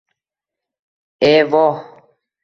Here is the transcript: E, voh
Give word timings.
E, 1.31 1.43
voh 1.51 1.75